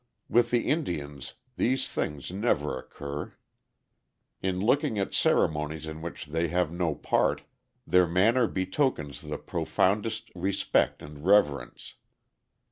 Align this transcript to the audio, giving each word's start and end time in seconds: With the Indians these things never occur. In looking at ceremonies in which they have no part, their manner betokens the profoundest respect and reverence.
With 0.29 0.49
the 0.49 0.67
Indians 0.67 1.35
these 1.57 1.87
things 1.87 2.31
never 2.31 2.75
occur. 2.75 3.35
In 4.41 4.59
looking 4.59 4.97
at 4.97 5.13
ceremonies 5.13 5.85
in 5.85 6.01
which 6.01 6.25
they 6.25 6.47
have 6.47 6.71
no 6.71 6.95
part, 6.95 7.43
their 7.85 8.07
manner 8.07 8.47
betokens 8.47 9.21
the 9.21 9.37
profoundest 9.37 10.31
respect 10.33 11.03
and 11.03 11.23
reverence. 11.23 11.93